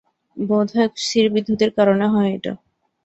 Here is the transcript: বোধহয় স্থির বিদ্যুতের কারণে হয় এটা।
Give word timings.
বোধহয় 0.37 0.89
স্থির 0.97 1.25
বিদ্যুতের 1.33 1.71
কারণে 1.77 2.05
হয় 2.07 2.29
এটা। 2.37 2.53